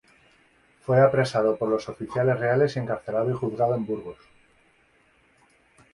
[0.81, 4.17] Fue apresado por los oficiales reales y encarcelado y juzgado en Burgos.